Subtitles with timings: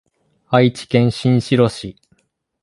[0.47, 1.95] 愛知県新城市